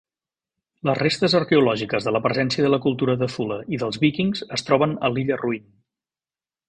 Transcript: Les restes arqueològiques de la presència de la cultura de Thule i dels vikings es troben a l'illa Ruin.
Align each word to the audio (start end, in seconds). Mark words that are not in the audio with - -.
Les 0.89 0.95
restes 0.99 1.35
arqueològiques 1.39 2.07
de 2.07 2.13
la 2.15 2.21
presència 2.23 2.65
de 2.67 2.71
la 2.75 2.79
cultura 2.87 3.17
de 3.25 3.29
Thule 3.35 3.59
i 3.77 3.81
dels 3.85 4.01
vikings 4.07 4.43
es 4.59 4.65
troben 4.71 4.97
a 5.07 5.13
l'illa 5.13 5.39
Ruin. 5.43 5.69